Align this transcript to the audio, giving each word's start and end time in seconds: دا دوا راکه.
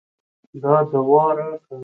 دا 0.61 0.75
دوا 0.91 1.23
راکه. 1.37 1.75